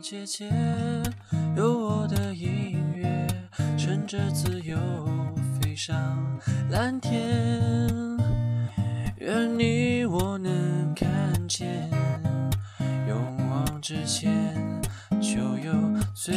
[0.00, 0.50] 姐姐，
[1.54, 3.26] 有我的音乐，
[3.76, 4.78] 乘着自由
[5.60, 5.94] 飞上
[6.70, 7.60] 蓝天。
[9.18, 11.06] 愿你我能看
[11.46, 11.90] 见，
[13.06, 14.56] 勇往直前，
[15.20, 15.72] 就有
[16.14, 16.34] 最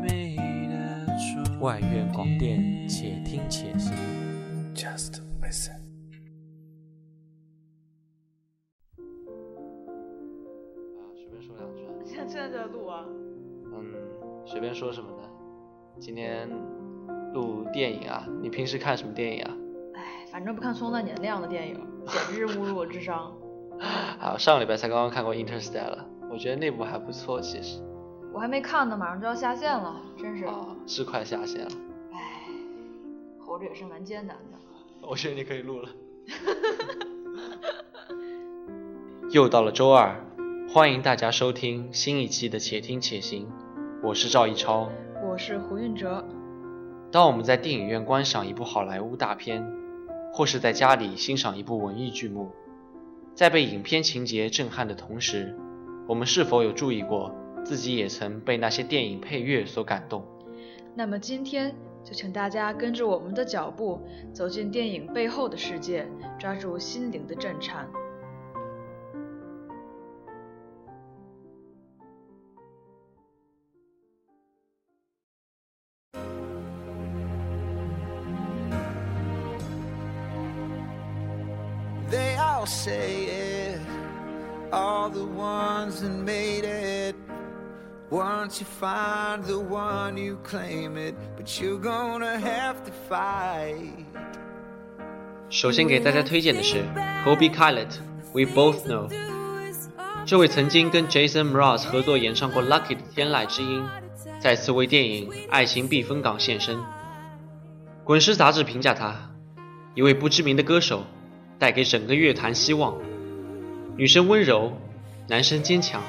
[0.00, 0.36] 美
[0.68, 3.92] 的终外院广电，且听且行。
[4.74, 5.79] Just listen。
[14.60, 15.22] 随便说什么呢？
[15.98, 16.46] 今天
[17.32, 18.26] 录电影啊？
[18.42, 19.56] 你平时看什么电影啊？
[19.94, 23.34] 哎，反正不看松赞年那样的电影，简直是侮辱我智商。
[24.20, 25.96] 好，上个礼拜才刚刚看过《Interstellar》，
[26.30, 27.82] 我觉得那部还不错，其实。
[28.34, 30.44] 我还没看呢，马上就要下线了，真是。
[30.44, 31.70] 啊，是快下线了。
[32.12, 32.44] 哎，
[33.38, 34.58] 活着也是蛮艰难的。
[35.08, 35.88] 我觉得你可以录了。
[39.32, 40.22] 又到了周二，
[40.68, 43.46] 欢迎大家收听新一期的《且听且行》，
[44.02, 44.90] 我是赵一超。
[45.22, 46.24] 我是胡运哲，
[47.12, 49.62] 当我们在电影院观赏一部好莱坞大片，
[50.32, 52.50] 或是在家里欣赏一部文艺剧目，
[53.34, 55.54] 在被影片情节震撼的同时，
[56.08, 60.24] 我们是否有注意过自己也曾被那些电影配乐所感动？
[60.94, 64.00] 那么今天就请大家跟着我们的脚步，
[64.32, 67.86] 走进电影背后的世界，抓住心灵的震颤。
[82.82, 83.80] Say it,
[84.72, 87.14] all the ones that made it.
[88.10, 94.04] Once you find the one, you claim it, but you're gonna have to fight.
[95.50, 96.82] 首先给大家推荐的是
[97.24, 97.88] Kobe Khaled，
[98.32, 99.08] 《We Both Know》。
[100.24, 103.86] 这位曾经跟 Jason Mraz 合作演唱过《Lucky》的天籁之音，
[104.40, 106.78] 再次为电影《爱情避风港》献身。
[108.04, 109.14] 滚石杂志评价他，
[109.94, 111.04] 一位不知名的歌手，
[111.60, 112.94] 带给整个乐坛希望。
[113.96, 114.72] 女生温柔，
[115.28, 116.02] 男生坚强，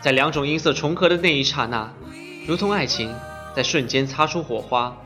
[0.00, 1.92] 在两种音色重合的那一刹那，
[2.46, 3.12] 如同爱情
[3.56, 4.96] 在瞬间擦出火花，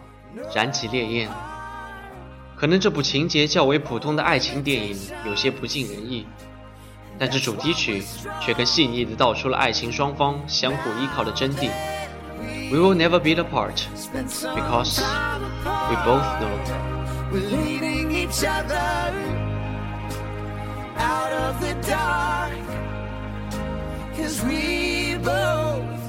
[0.55, 1.31] 燃起烈焰。
[2.55, 4.97] 可能这部情节较为普通的爱情电影
[5.27, 6.27] 有些不尽人意，
[7.19, 8.03] 但这主题曲
[8.41, 11.71] 却更细腻地道出了爱情双方相互依靠的真谛。
[12.71, 13.85] We will never be apart
[14.55, 15.01] because
[15.89, 16.51] we both know.
[17.33, 19.26] We're leading each other.
[21.61, 22.53] The dark.
[24.17, 26.06] Cause we both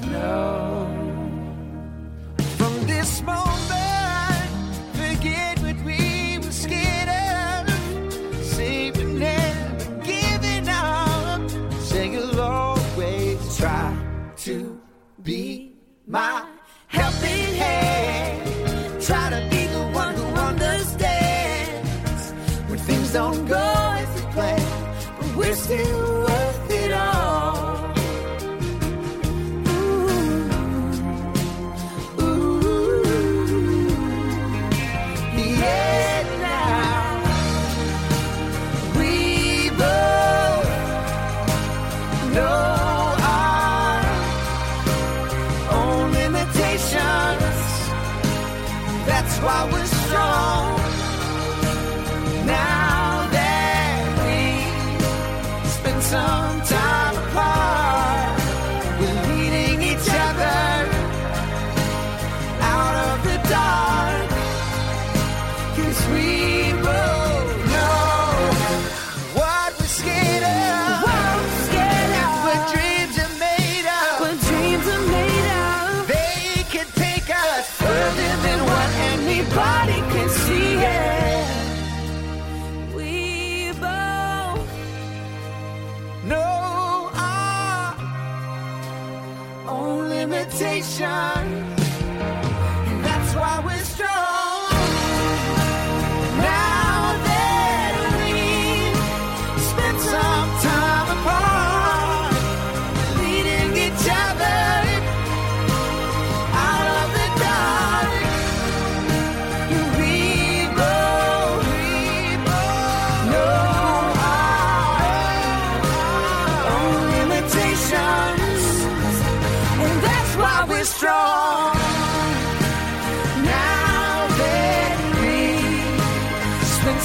[90.28, 91.77] Imitation.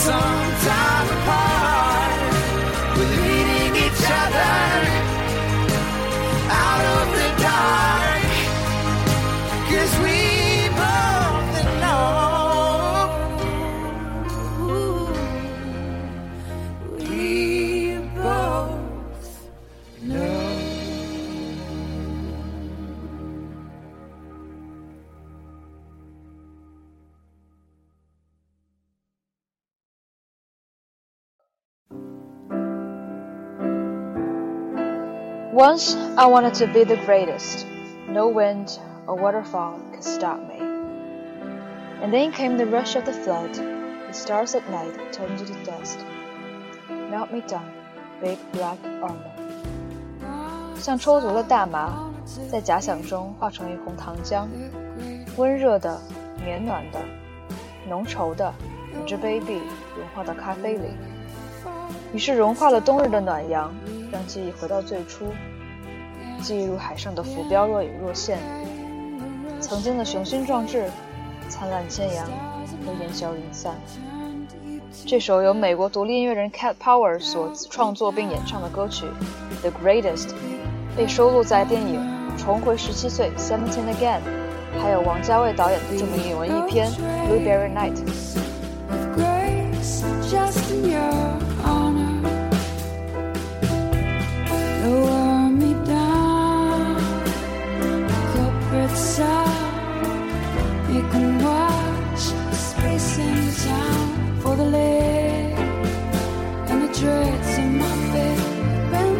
[0.03, 0.42] song
[35.52, 37.66] Once I wanted to be the greatest.
[38.08, 40.60] No wind or waterfall could stop me.
[42.02, 43.54] And then came the rush of the flood.
[43.54, 45.98] The stars at night turned to dust.
[47.10, 47.68] Melt me down,
[48.22, 49.32] big black armor.
[50.76, 52.08] 像抽足了大麻，
[52.50, 54.46] 在假想中化成一泓糖浆，
[55.36, 56.00] 温热的、
[56.44, 56.98] 绵暖的、
[57.88, 58.52] 浓稠的，
[58.92, 59.58] 与之卑鄙
[59.96, 60.88] 融化到咖啡里。
[62.14, 63.74] 于是融化了冬日的暖阳，
[64.13, 65.25] 让记忆回到最初。
[66.39, 68.37] 记忆如海上的浮标，若隐若现。
[69.59, 70.87] 曾经的雄心壮志，
[71.49, 72.29] 灿烂千阳，
[72.85, 73.73] 都烟消云散。
[75.07, 79.05] 这首由美国独立音乐人 Cat Power 所创作并演唱的歌曲
[79.61, 80.27] 《The Greatest》，
[80.95, 81.99] 被收录在电影
[82.39, 84.19] 《重回十七岁》（Seventeen Again），
[84.79, 86.91] 还有王家卫导演的著名影文艺片
[87.27, 87.95] 《Blueberry Night》。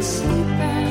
[0.04, 0.83] sleeping.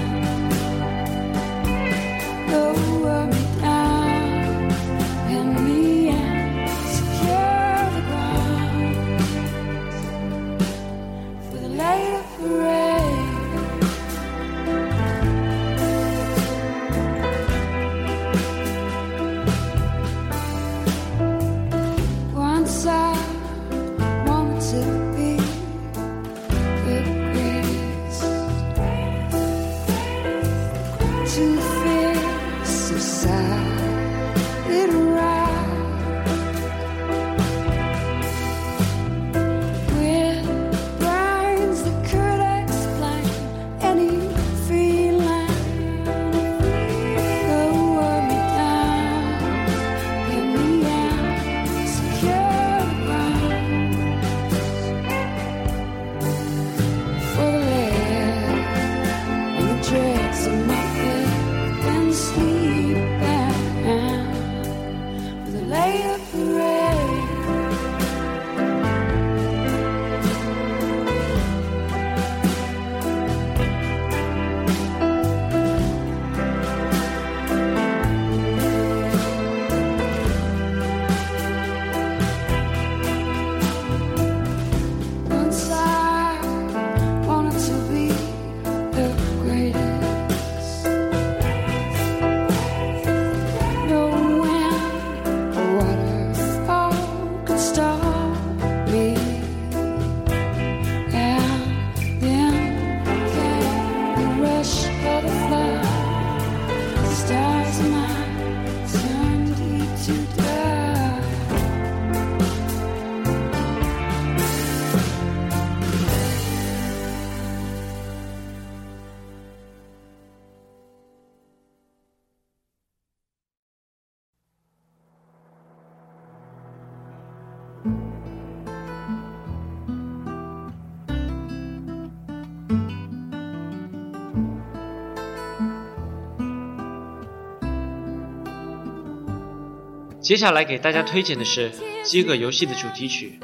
[140.23, 141.69] 接下来给大家推荐的是
[142.05, 143.41] 《饥饿游戏》的主题曲，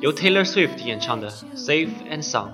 [0.00, 2.50] 由 Taylor Swift 演唱的《Safe and Sound》。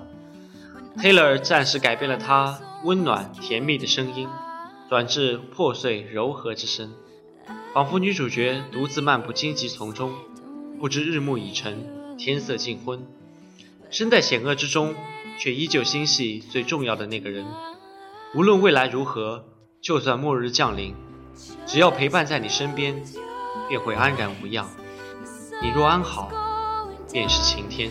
[1.01, 4.29] Taylor 暂时改变了她温暖甜蜜的声音，
[4.87, 6.93] 转至破碎柔和之声，
[7.73, 10.13] 仿佛女主角独自漫步荆棘丛中，
[10.79, 13.03] 不知日暮已沉，天色近昏，
[13.89, 14.93] 身在险恶之中，
[15.39, 17.43] 却依旧心系最重要的那个人。
[18.35, 19.43] 无论未来如何，
[19.81, 20.93] 就算末日降临，
[21.65, 23.03] 只要陪伴在你身边。
[23.67, 24.67] 便会安然无恙。
[25.61, 26.31] 你若安好，
[27.11, 27.89] 便是晴天。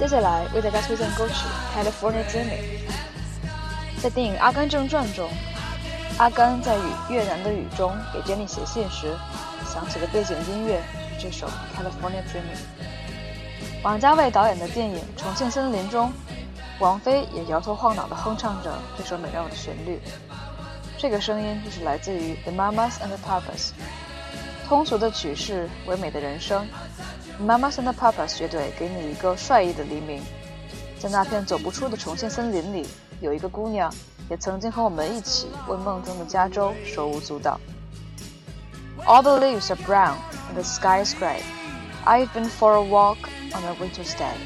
[0.00, 1.34] 接下来为大家推荐歌曲
[1.76, 2.88] 《California Dreaming》。
[4.02, 5.28] 在电影《阿甘正传》中，
[6.16, 9.14] 阿甘在与越南的雨中给 Jenny 写信时，
[9.66, 10.80] 响起的背景音乐
[11.18, 12.56] 这首《California Dreaming》。
[13.82, 16.10] 王家卫导演的电影《重庆森林》中，
[16.78, 20.00] 王菲也摇头晃脑地哼唱着这首美妙的旋律。
[20.96, 23.72] 这个声音就是来自于 The Mamas and the Papas。
[24.66, 26.66] 通俗的曲式，唯美的人生。
[27.40, 30.22] Mamas and Papas 乐队给你一个帅意的黎明。
[30.98, 32.86] 在那片走不出的重庆森林里，
[33.22, 33.90] 有一个姑娘，
[34.28, 37.58] 也曾经和我们一起为梦中的加州手舞足蹈。
[39.06, 40.16] All the leaves are brown
[40.50, 41.40] and the sky is gray.
[42.04, 43.16] I've been for a walk
[43.54, 44.36] on a winter's day.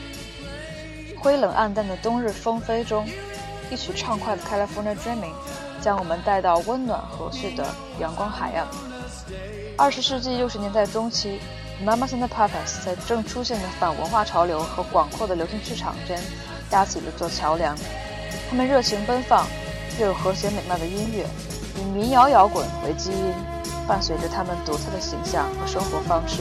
[1.18, 3.08] 灰冷暗淡的冬日风飞中，
[3.72, 5.34] 一曲畅快的 California Dreaming
[5.82, 7.66] 将我们带到温暖和煦的
[7.98, 8.68] 阳光海岸。
[9.76, 11.40] 二十世纪六十年代中期。
[11.84, 16.18] Mamas and Papas 在正出现的反文化潮流和广阔的流行市场间
[16.70, 17.76] 搭起了一座桥梁。
[18.48, 19.46] 他们热情奔放，
[20.00, 21.26] 又有和谐美妙的音乐，
[21.78, 23.34] 以民谣摇滚为基因，
[23.86, 26.40] 伴随着他们独特的形象和生活方式。